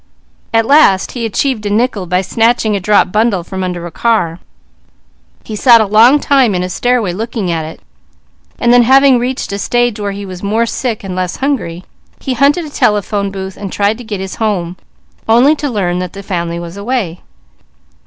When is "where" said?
9.99-10.09